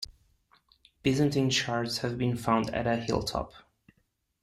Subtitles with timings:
[1.03, 3.53] Byzantine shards have been found at a hilltop.